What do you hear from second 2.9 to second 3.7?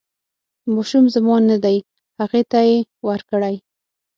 ورکړئ.